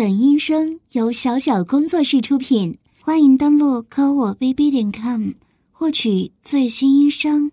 [0.00, 5.32] 本音声由小小工作室出品，欢迎登录科我 bb 点 com
[5.70, 7.52] 获取最新音声。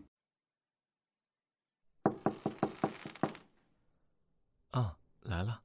[4.69, 5.61] 啊，来了。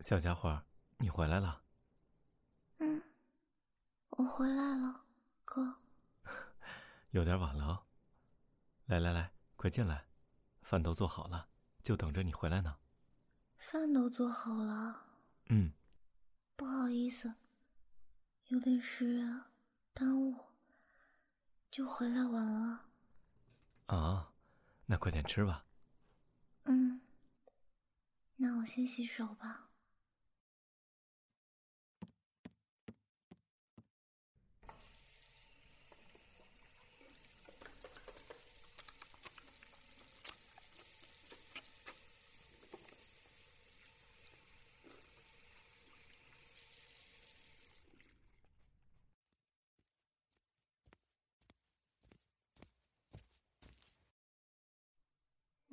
[0.00, 0.62] 小家伙，
[0.96, 1.60] 你回来了。
[2.78, 3.02] 嗯，
[4.08, 5.01] 我回来了，
[5.52, 5.82] 哥。
[7.10, 7.84] 有点晚了哦。
[8.86, 10.06] 来来来，快进来，
[10.62, 11.50] 饭都做好了，
[11.82, 12.78] 就等着你回来呢。
[13.58, 15.04] 饭都做好了。
[15.50, 15.74] 嗯。
[16.56, 17.34] 不好意思，
[18.46, 19.42] 有点事
[19.92, 20.34] 耽误，
[21.70, 22.86] 就回来晚了。
[23.86, 24.32] 啊，
[24.86, 25.66] 那快点吃吧。
[26.64, 27.02] 嗯，
[28.36, 29.68] 那我先洗手吧。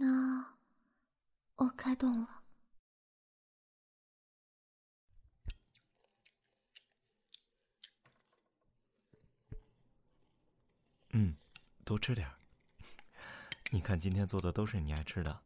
[0.01, 0.45] 那
[1.59, 2.43] 我开动了。
[11.09, 11.35] 嗯，
[11.83, 12.37] 多吃点儿。
[13.71, 15.41] 你看，今天做的都是你爱吃的。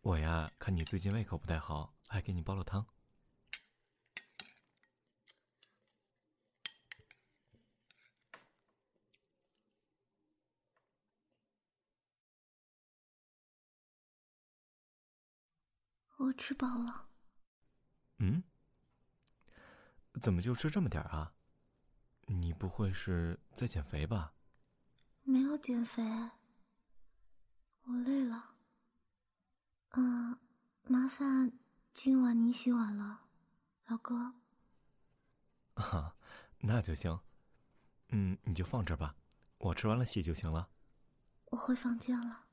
[0.00, 2.84] 我呀，看你最近胃口不太好，还给你煲了汤。
[16.16, 17.08] 我吃饱了。
[18.18, 18.42] 嗯？
[20.20, 21.34] 怎么就吃这么点儿啊？
[22.26, 24.32] 你不会是在减肥吧？
[25.24, 26.02] 没有减肥，
[27.82, 28.54] 我累了。
[29.90, 30.38] 嗯，
[30.84, 31.58] 麻烦
[31.92, 33.22] 今晚你洗碗了，
[33.86, 34.34] 老哥。
[35.74, 36.16] 啊，
[36.58, 37.20] 那就行。
[38.10, 39.16] 嗯，你就放这儿吧，
[39.58, 40.70] 我吃完了洗就行了。
[41.46, 42.43] 我回房间了。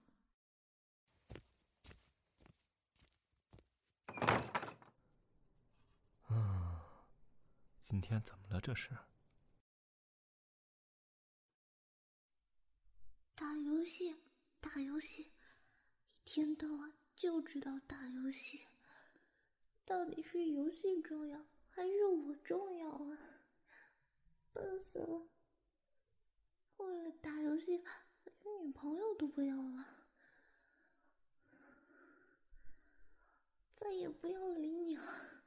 [7.92, 8.62] 今天怎么了？
[8.62, 8.98] 这是
[13.36, 14.16] 打游戏，
[14.62, 18.66] 打游戏，一天到晚就知道打游戏。
[19.84, 23.18] 到底是游戏重要，还是我重要啊？
[24.54, 25.28] 笨死了！
[26.78, 27.84] 为了打游戏，
[28.24, 30.08] 连女朋友都不要了，
[33.74, 35.41] 再也不要理你了。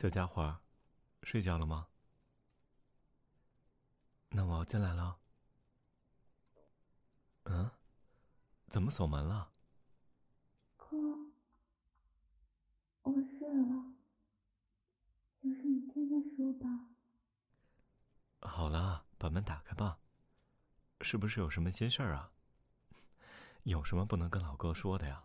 [0.00, 0.58] 小家伙，
[1.24, 1.86] 睡觉了吗？
[4.30, 5.18] 那我要进来了。
[7.42, 7.70] 嗯？
[8.70, 9.52] 怎么锁门了？
[10.78, 10.96] 哥，
[13.02, 13.92] 我睡了，
[15.42, 16.66] 有事明天再说吧。
[18.40, 19.98] 好了，把门打开吧。
[21.02, 22.32] 是不是有什么心事儿啊？
[23.64, 25.24] 有什么不能跟老哥说的呀？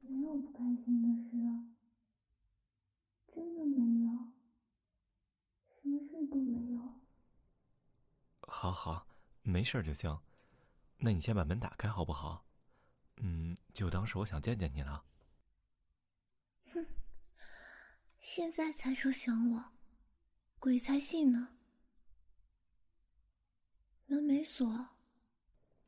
[0.00, 1.72] 没有不开心的事啊。
[3.36, 3.76] 真的没
[4.06, 4.10] 有，
[5.68, 6.80] 什么事都没有。
[8.40, 9.06] 好好，
[9.42, 10.18] 没事就行。
[10.96, 12.46] 那你先把门打开好不好？
[13.16, 15.04] 嗯，就当是我想见见你了。
[16.72, 16.86] 哼，
[18.20, 19.62] 现在才说想我，
[20.58, 21.58] 鬼才信呢。
[24.06, 24.66] 门没锁。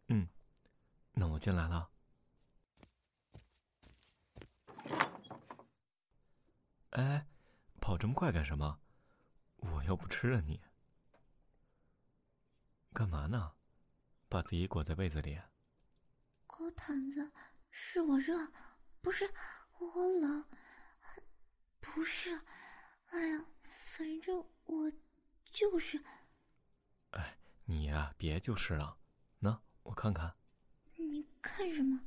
[0.08, 0.28] 嗯，
[1.12, 1.90] 那我进来了。
[6.90, 7.26] 哎。
[7.88, 8.78] 跑这么快干什么？
[9.56, 10.60] 我又不吃了你。
[12.92, 13.54] 干嘛呢？
[14.28, 15.40] 把自己裹在被子里。
[16.46, 17.32] 裹毯子
[17.70, 18.52] 是我热，
[19.00, 19.32] 不是
[19.78, 20.44] 我冷，
[21.80, 22.38] 不是。
[23.06, 24.92] 哎呀，反正我
[25.46, 25.98] 就是。
[27.12, 28.98] 哎，你呀，别就是了。
[29.38, 30.36] 那我看看。
[30.96, 31.98] 你看什么？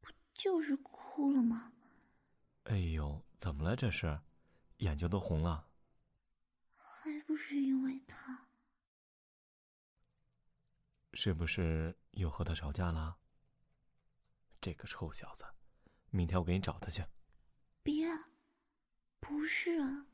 [0.00, 1.70] 不就是哭了吗？
[2.62, 4.18] 哎呦，怎么了这是？
[4.84, 5.70] 眼睛都红了，
[6.76, 8.48] 还不是因为他？
[11.14, 13.16] 是不是又和他吵架了？
[14.60, 15.46] 这个臭小子，
[16.10, 17.02] 明天我给你找他去。
[17.82, 18.06] 别，
[19.20, 20.06] 不是啊，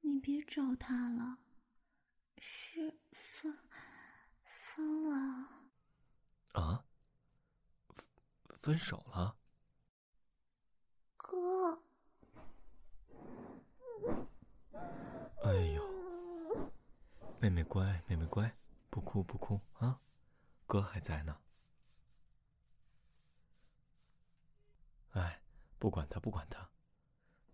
[0.00, 1.38] 你别找他了，
[2.38, 3.56] 是分
[4.42, 5.48] 分了。
[6.54, 6.84] 啊？
[7.94, 9.38] 分分手了？
[11.16, 11.84] 哥。
[17.38, 18.54] 妹妹乖，妹妹乖，
[18.90, 20.02] 不哭不哭啊，
[20.66, 21.40] 哥还在呢。
[25.12, 25.42] 哎，
[25.78, 26.70] 不管他，不管他，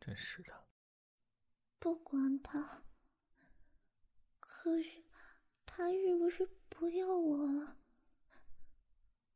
[0.01, 0.67] 真是的。
[1.79, 2.83] 不管他，
[4.41, 5.05] 可是
[5.65, 7.77] 他是不是不要我了？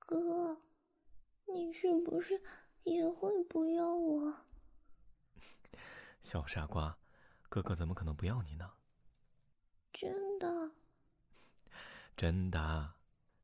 [0.00, 0.60] 哥，
[1.46, 2.42] 你是不是
[2.82, 4.46] 也会不要我？
[6.20, 6.98] 小傻瓜，
[7.50, 8.72] 哥哥怎么可能不要你呢？
[9.92, 10.70] 真的，
[12.16, 12.94] 真的，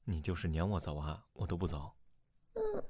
[0.04, 1.96] 你就是撵我走啊，我都不走。
[2.54, 2.84] 嗯，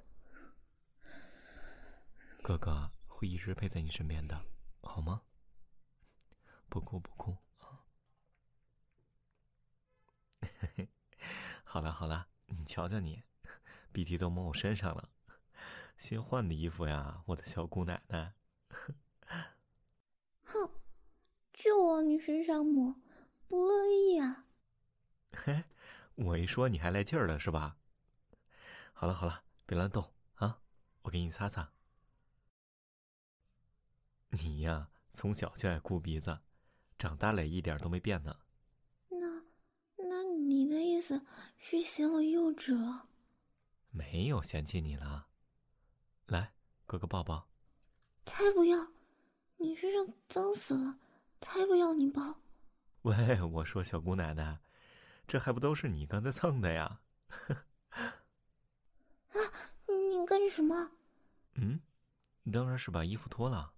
[2.43, 4.45] 哥哥会一直陪在你身边的，
[4.83, 5.23] 好吗？
[6.69, 7.81] 不哭不哭啊！
[11.65, 13.23] 好了好了，你瞧瞧你，
[13.91, 15.09] 鼻涕都抹我身上了，
[15.97, 18.35] 新换的衣服呀，我的小姑奶奶。
[20.45, 20.71] 哼，
[21.67, 22.95] 就往你身上抹。
[23.49, 24.47] 不乐意啊！
[25.33, 25.65] 嘿，
[26.15, 27.77] 我一说你还来劲儿了是吧？
[28.93, 30.61] 好了好了，别乱动啊！
[31.03, 31.73] 我给你擦擦。
[34.29, 36.39] 你呀，从小就爱哭鼻子，
[36.99, 38.39] 长大了一点都没变呢。
[39.09, 39.43] 那，
[39.97, 41.27] 那你的意思
[41.59, 43.09] 是嫌我幼稚了？
[43.91, 45.27] 没有嫌弃你了。
[46.27, 46.53] 来，
[46.87, 47.49] 哥哥抱抱。
[48.25, 48.93] 才不要！
[49.57, 50.99] 你身上脏死了，
[51.41, 52.41] 才不要你抱。
[53.03, 54.61] 喂，我说小姑奶奶，
[55.27, 57.01] 这还不都是你刚才蹭的呀？
[59.31, 59.39] 啊，
[59.87, 60.93] 你干什么？
[61.55, 61.81] 嗯，
[62.53, 63.73] 当然是把衣服脱了。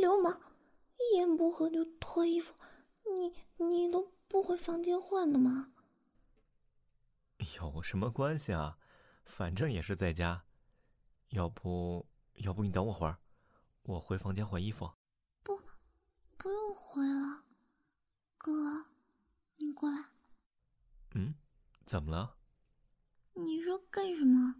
[0.00, 0.40] 流氓，
[0.98, 2.54] 一言不合就脱衣服，
[3.04, 5.72] 你你都不回房间换的吗？
[7.56, 8.78] 有什么关系啊？
[9.24, 10.44] 反正也是在家。
[11.30, 13.18] 要不要不你等我会儿，
[13.82, 14.90] 我回房间换衣服。
[16.40, 17.44] 不，用回了。
[18.38, 18.86] 哥，
[19.58, 20.08] 你过来。
[21.14, 21.34] 嗯，
[21.84, 22.38] 怎么了？
[23.34, 24.54] 你说干什么？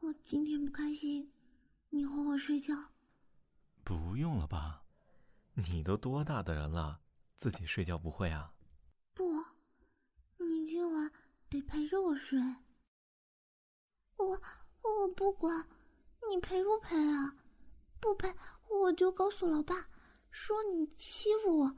[0.00, 1.32] 我今天不开心，
[1.88, 2.74] 你哄我睡觉。
[3.82, 4.84] 不用了吧？
[5.54, 7.00] 你都多大的人了，
[7.38, 8.52] 自己睡觉不会啊？
[9.14, 9.42] 不，
[10.36, 11.10] 你今晚
[11.48, 12.38] 得陪着我睡。
[14.16, 14.42] 我
[14.82, 15.66] 我不管，
[16.28, 17.38] 你陪不陪啊？
[17.98, 18.36] 不陪，
[18.68, 19.88] 我就告诉老爸，
[20.30, 21.76] 说你欺负我。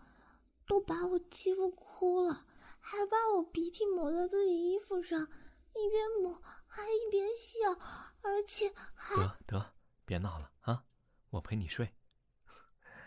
[0.65, 2.47] 都把我欺负哭了，
[2.79, 7.79] 还把我鼻涕抹在自己衣服上，一边抹还一边笑，
[8.23, 9.75] 而且还得得
[10.07, 10.85] 别闹了啊！
[11.31, 11.93] 我陪你睡。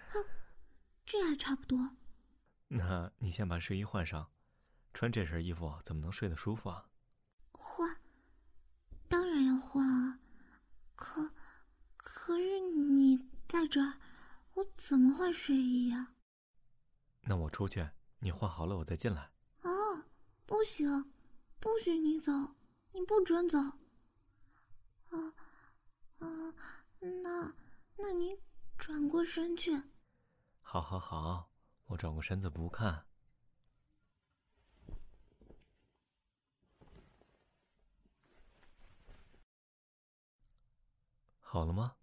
[0.10, 0.24] 哼，
[1.06, 1.80] 这还差不多。
[2.68, 4.30] 那你先把睡衣换上，
[4.94, 6.88] 穿这身衣服怎么能睡得舒服啊？
[7.54, 8.00] 换，
[9.08, 10.20] 当然要换啊！
[10.96, 11.32] 可
[11.96, 13.98] 可是你在这儿，
[14.56, 16.16] 我怎么换睡衣呀？
[17.22, 17.88] 那我出去，
[18.20, 19.30] 你换好了我再进来。
[19.60, 19.70] 啊，
[20.46, 20.88] 不行，
[21.60, 22.32] 不许你走，
[22.92, 23.60] 你不准走。
[25.10, 25.34] 啊
[26.20, 26.54] 啊，
[27.00, 27.54] 那
[27.98, 28.38] 那你
[28.78, 29.76] 转过身去。
[30.62, 31.52] 好，好，好，
[31.88, 33.06] 我转过身子不看。
[41.42, 41.96] 好了吗？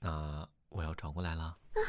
[0.00, 1.42] 那我要转过来了。
[1.44, 1.80] 啊，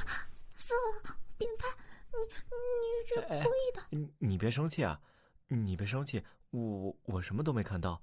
[0.56, 1.68] 算了，变态。
[2.16, 3.82] 你你是故意的！
[3.90, 5.02] 你你别生气啊！
[5.48, 8.02] 你别生气，我我什么都没看到，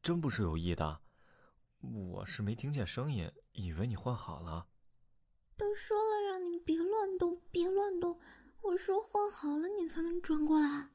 [0.00, 1.00] 真不是有意的。
[1.80, 4.68] 我是没听见声音，以为你换好了。
[5.56, 8.20] 都说了让你别乱动，别乱动。
[8.60, 10.88] 我说换好了你才能转过来。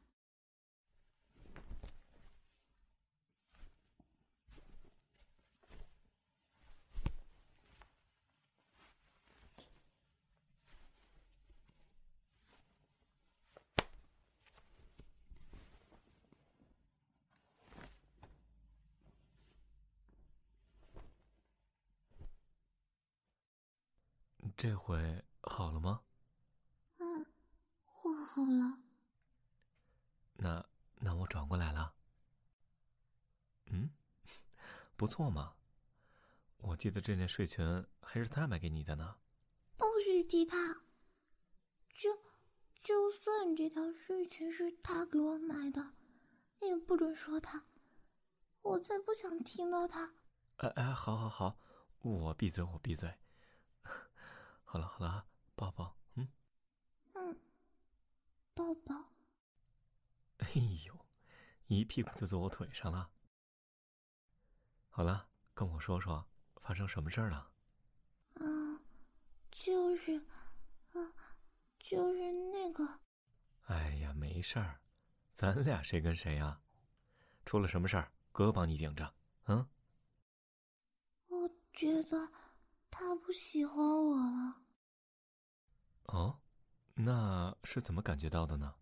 [24.57, 26.01] 这回好了吗？
[26.97, 27.25] 嗯，
[27.85, 28.79] 换好了。
[30.33, 31.93] 那那我转过来了。
[33.67, 33.91] 嗯，
[34.97, 35.53] 不错嘛。
[36.57, 39.17] 我记得这件睡裙还是他买给你的呢。
[39.77, 40.81] 不许提他。
[41.93, 42.17] 就
[42.81, 45.93] 就算这条睡裙是他给我买的，
[46.61, 47.63] 也不准说他。
[48.63, 50.15] 我才不想听到他。
[50.57, 51.59] 哎哎，好好好，
[52.01, 53.13] 我闭嘴，我闭嘴。
[54.69, 56.27] 好了好了，抱抱，嗯，
[57.13, 57.39] 嗯，
[58.53, 58.95] 抱抱。
[60.39, 60.49] 哎
[60.85, 61.05] 呦，
[61.67, 63.09] 一屁股就坐我腿上了。
[64.89, 66.27] 好了，跟我说说
[66.61, 67.49] 发生什么事儿了。
[68.35, 68.77] 嗯，
[69.49, 70.11] 就是，
[70.91, 70.99] 啊，
[71.79, 72.99] 就是那个。
[73.67, 74.81] 哎呀，没事儿，
[75.31, 76.61] 咱俩谁跟谁呀？
[77.45, 79.15] 出了什么事儿，哥帮你顶着。
[79.45, 79.65] 嗯。
[81.27, 82.29] 我觉得
[82.99, 84.55] 他不喜欢我了。
[86.05, 86.41] 哦，
[86.95, 88.73] 那是怎么感觉到的呢？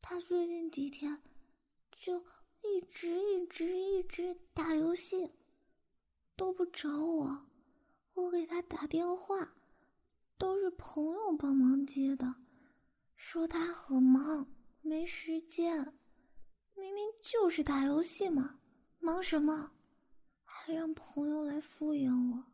[0.00, 1.22] 他最近几天
[1.92, 2.18] 就
[2.62, 5.30] 一直一直一直打游戏，
[6.34, 7.46] 都不找我。
[8.14, 9.54] 我给他打电话，
[10.38, 12.34] 都是朋友帮忙接的，
[13.16, 15.76] 说他很忙，没时间。
[16.74, 18.58] 明明就是打游戏嘛，
[18.98, 19.75] 忙什么？
[20.58, 22.44] 还让朋友来敷衍我。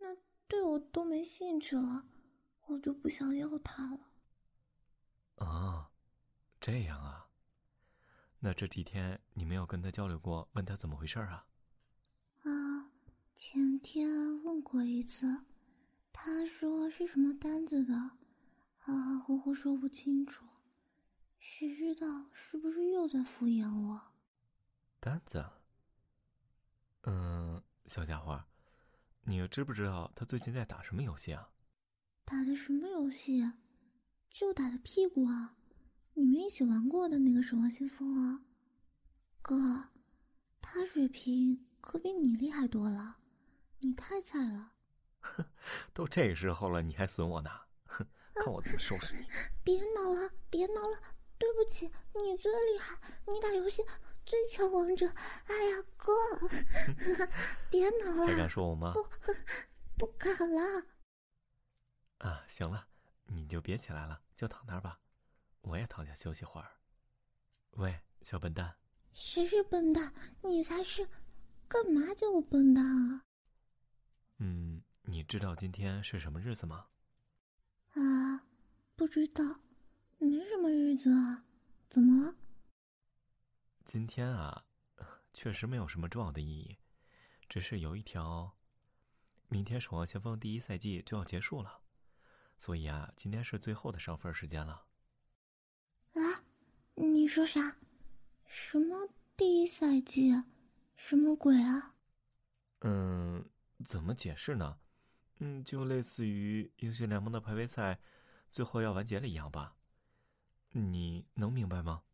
[0.00, 0.16] 那
[0.48, 2.04] 对我都没兴趣了，
[2.66, 4.00] 我就不想要他了。
[5.36, 5.90] 啊，
[6.60, 7.28] 这样啊。
[8.40, 11.46] 那这几天你没有跟他交流过，问他怎么回事啊？
[12.42, 12.90] 啊。
[13.36, 15.44] 前天问过一次，
[16.12, 17.92] 他说是什么单子的，
[18.78, 20.44] 含含糊糊说不清楚，
[21.38, 24.00] 谁知道是不是又在敷衍我？
[25.00, 25.44] 单子？
[27.06, 28.42] 嗯，小家伙，
[29.24, 31.50] 你知不知道他最近在打什么游戏啊？
[32.24, 33.52] 打的什么游戏？
[34.30, 35.56] 就打的屁股啊！
[36.14, 38.42] 你们一起玩过的那个《守望先锋》啊，
[39.42, 39.90] 哥，
[40.62, 43.18] 他水平可比你厉害多了。
[43.80, 44.72] 你太菜了！
[45.20, 45.44] 哼，
[45.92, 47.50] 都这时候了，你还损我呢？
[47.84, 49.26] 哼，看我怎么收拾你！
[49.62, 50.98] 别闹了，别闹了！
[51.36, 53.82] 对不起，你最厉害，你打游戏
[54.24, 55.06] 最强王者。
[55.06, 56.12] 哎呀，哥，
[57.70, 58.26] 别闹了！
[58.26, 58.92] 还敢说我吗？
[58.94, 59.02] 不，
[59.98, 60.86] 不敢了。
[62.18, 62.86] 啊，行了，
[63.26, 64.98] 你就别起来了，就躺那儿吧，
[65.62, 66.68] 我也躺下休息会儿。
[67.72, 68.76] 喂，小笨蛋！
[69.12, 70.12] 谁是笨蛋？
[70.42, 71.08] 你才是！
[71.68, 73.24] 干嘛叫我笨蛋啊？
[74.38, 76.86] 嗯，你知道今天是什么日子吗？
[77.94, 78.46] 啊，
[78.96, 79.44] 不知道，
[80.18, 81.44] 没什么日子啊，
[81.90, 82.34] 怎么了？
[83.84, 84.64] 今天啊，
[85.32, 86.78] 确实没有什么重要的意义，
[87.48, 88.56] 只是有一条，
[89.48, 91.80] 明天《守望先锋》第一赛季就要结束了，
[92.58, 94.86] 所以啊，今天是最后的上分时间了。
[96.14, 96.20] 啊，
[96.94, 97.76] 你说啥？
[98.46, 100.32] 什么第一赛季？
[100.96, 101.94] 什么鬼啊？
[102.80, 103.48] 嗯。
[103.84, 104.78] 怎么解释呢？
[105.40, 107.98] 嗯，就类似于英雄联盟的排位赛
[108.50, 109.76] 最后要完结了一样吧？
[110.70, 112.04] 你能明白吗？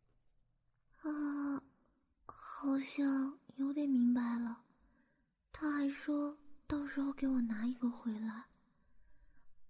[2.63, 4.61] 好像有点明白了。
[5.51, 6.37] 他还说
[6.67, 8.45] 到时候给我拿一个回来。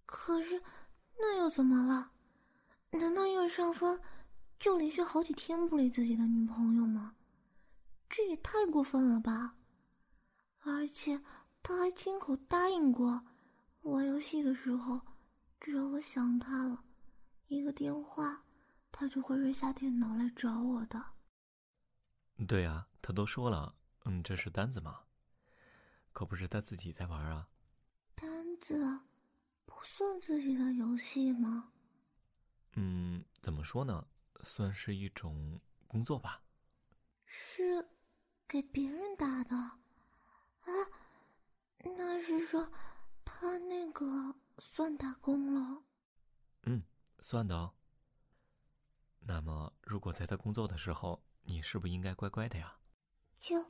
[0.05, 0.61] 可是，
[1.17, 2.11] 那又怎么了？
[2.89, 3.97] 难道因为上分
[4.59, 7.15] 就连续好几天不理自己的女朋友吗？
[8.09, 9.55] 这也太过分了吧！
[10.59, 11.21] 而且。
[11.63, 13.21] 他还亲口答应过，
[13.83, 14.99] 玩游戏的时候，
[15.61, 16.83] 只要我想他了，
[17.47, 18.43] 一个电话，
[18.91, 21.01] 他就会扔下电脑来找我的。
[22.47, 25.01] 对呀，他都说了，嗯，这是单子嘛，
[26.11, 27.47] 可不是他自己在玩啊。
[28.15, 28.75] 单子
[29.65, 31.71] 不算自己的游戏吗？
[32.73, 34.07] 嗯，怎么说呢，
[34.41, 36.41] 算是一种工作吧。
[37.25, 37.87] 是
[38.47, 40.71] 给别人打的，啊？
[41.83, 42.71] 那是说，
[43.23, 45.83] 他那个算打工了。
[46.63, 46.83] 嗯，
[47.21, 47.73] 算的哦。
[49.19, 52.77] 那么，如果在他工作的时候，你是不是应该乖乖的呀？
[53.39, 53.65] 就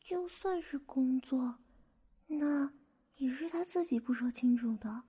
[0.00, 1.58] 就算是工作，
[2.26, 2.72] 那
[3.16, 5.02] 也是他自己不说清楚的，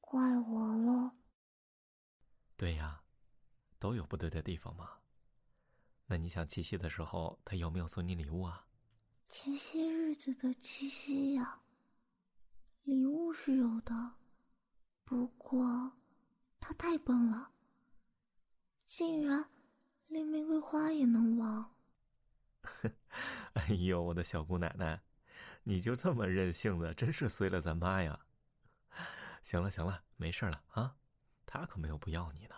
[0.00, 1.14] 怪我了。
[2.56, 3.02] 对呀，
[3.78, 4.90] 都有不对的地方嘛。
[6.06, 8.66] 那你想七夕的时候，他有没有送你礼物啊？
[9.28, 11.60] 前些日子的七夕呀。
[12.84, 14.14] 礼物是有的，
[15.04, 15.92] 不过
[16.60, 17.50] 他太笨了，
[18.86, 19.50] 竟然
[20.08, 21.74] 连玫瑰花也能忘。
[22.62, 22.92] 哼
[23.54, 25.00] 哎呦，我的小姑奶奶，
[25.62, 28.26] 你就这么任性的，真是随了咱妈呀！
[29.42, 30.96] 行了行了，没事了啊，
[31.44, 32.54] 他可没有不要你呢。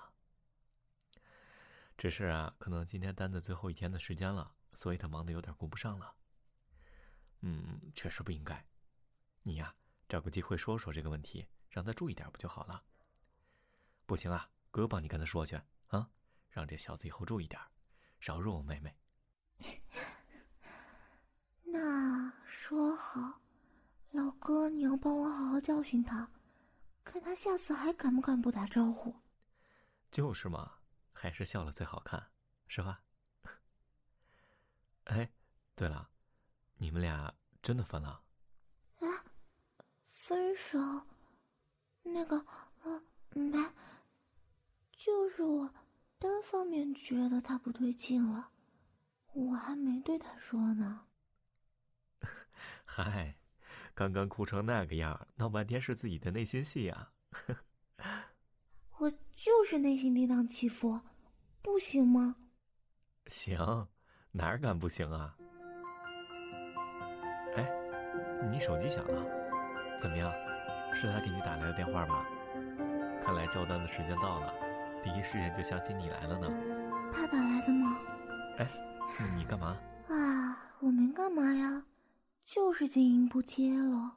[1.96, 6.14] 只是啊，可能今天单子最后一天的时间了，所以他忙的有点顾不上了。
[7.40, 8.64] 嗯，确实不应该，
[9.42, 9.74] 你呀。
[10.08, 12.82] 找个机会说说这个问题，让他注意点不就好了？
[14.06, 15.60] 不行啊，哥帮你跟他说去，
[16.50, 17.60] 让这小子以后注意点，
[18.20, 18.96] 少惹我妹妹。
[21.64, 23.40] 那说好，
[24.12, 26.30] 老哥你要帮我好好教训他，
[27.04, 29.14] 看他下次还敢不敢不打招呼。
[30.10, 30.78] 就是嘛，
[31.12, 32.30] 还是笑了最好看，
[32.66, 33.02] 是吧？
[35.04, 35.30] 哎，
[35.74, 36.08] 对了，
[36.76, 38.22] 你们俩真的分了？
[39.00, 39.24] 啊
[40.04, 40.78] 分手，
[42.02, 42.44] 那个，
[42.82, 43.58] 呃，没，
[44.92, 45.72] 就是我
[46.18, 48.48] 单方面觉得他不对劲了，
[49.34, 51.00] 我还没对他说呢。
[52.84, 53.36] 嗨，
[53.94, 57.10] 刚刚哭成那个样，闹半天是自己的内心戏呀。
[58.98, 61.00] 我就是内心跌宕起伏，
[61.62, 62.34] 不行吗？
[63.28, 63.86] 行，
[64.32, 65.36] 哪儿敢不行啊？
[67.54, 67.70] 哎，
[68.50, 69.24] 你手机响了，
[70.00, 70.32] 怎么样？
[70.94, 72.26] 是他给你打来的电话吧？
[73.22, 74.52] 看来交单的时间到了，
[75.02, 76.48] 第一时间就想起你来了呢。
[77.12, 77.98] 他打来的吗？
[78.58, 78.66] 哎，
[79.36, 79.78] 你干嘛？
[80.08, 81.84] 啊，我没干嘛呀，
[82.44, 84.16] 就是静音不接了。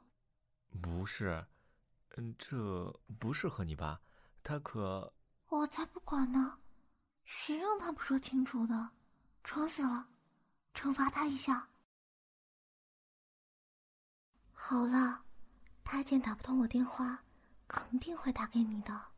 [0.80, 1.44] 不是，
[2.16, 4.00] 嗯，这不适合你吧？
[4.42, 5.12] 他可……
[5.48, 6.58] 我才不管呢！
[7.24, 8.90] 谁让他不说清楚的？
[9.44, 10.06] 吵死了，
[10.74, 11.68] 惩罚他一下。
[14.52, 15.22] 好了，
[15.84, 17.22] 他见打不通我电话，
[17.66, 19.11] 肯定会打给你的。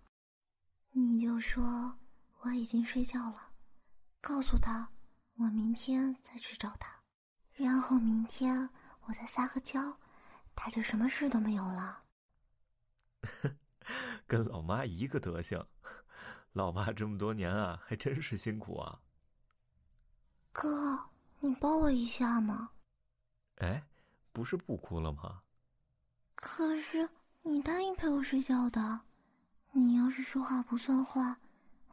[0.96, 1.98] 你就说
[2.42, 3.50] 我已经睡觉了，
[4.20, 4.88] 告诉他
[5.34, 6.94] 我明天再去找他，
[7.52, 8.70] 然后明天
[9.06, 9.98] 我再撒个娇，
[10.54, 12.04] 他就什么事都没有了。
[14.28, 15.66] 跟老妈一个德行，
[16.52, 19.00] 老妈这么多年啊，还真是辛苦啊。
[20.52, 21.10] 哥，
[21.40, 22.70] 你抱我一下嘛。
[23.56, 23.84] 哎，
[24.32, 25.42] 不是不哭了吗？
[26.36, 27.08] 可是
[27.42, 29.00] 你答应陪我睡觉的，
[29.76, 31.40] 你要是说话不算话，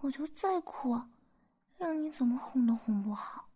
[0.02, 1.02] 我就再哭，
[1.78, 3.50] 让你怎么哄都哄不好。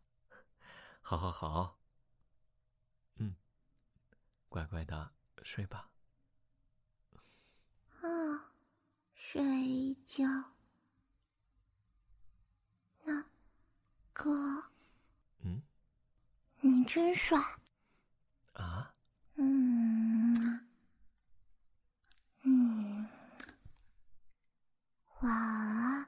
[1.01, 1.77] 好好好。
[3.17, 3.35] 嗯，
[4.49, 5.11] 乖乖的
[5.43, 5.91] 睡吧。
[8.01, 8.49] 啊，
[9.13, 10.25] 睡觉。
[13.03, 13.23] 那，
[14.11, 14.63] 哥。
[15.41, 15.61] 嗯，
[16.61, 17.39] 你真帅，
[18.53, 18.95] 啊，
[19.35, 20.64] 嗯。
[25.25, 26.04] 晚安